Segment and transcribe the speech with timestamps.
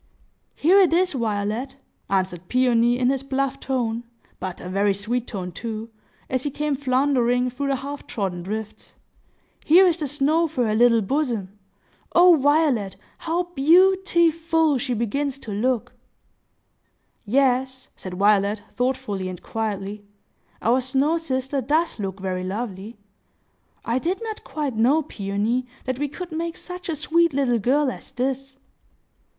[0.55, 1.77] "Here it is, Violet!"
[2.09, 7.67] answered Peony, in his bluff tone,—but a very sweet tone, too,—as he came floundering through
[7.67, 8.95] the half trodden drifts.
[9.63, 11.49] "Here is the snow for her little bosom.
[12.15, 15.93] O Violet, how beau ti ful she begins to look!"
[17.23, 20.03] "Yes," said Violet, thoughtfully and quietly;
[20.63, 22.97] "our snow sister does look very lovely.
[23.85, 27.91] I did not quite know, Peony, that we could make such a sweet little girl
[27.91, 28.57] as this."